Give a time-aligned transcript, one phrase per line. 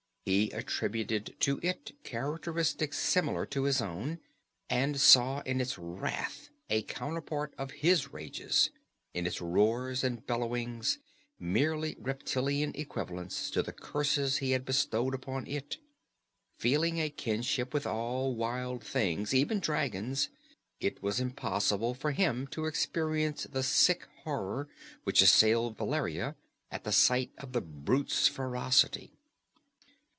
[0.23, 4.19] He attributed to it characteristics similar to his own,
[4.69, 8.69] and saw in its wrath a counterpart of his rages,
[9.15, 10.99] in its roars and bellowings
[11.39, 15.79] merely reptilian equivalents to the curses he had bestowed upon it.
[16.59, 20.29] Feeling a kinship with all wild things, even dragons,
[20.79, 24.69] it was impossible for him to experience the sick horror
[25.03, 26.35] which assailed Valeria
[26.69, 29.11] at the sight of the brute's ferocity.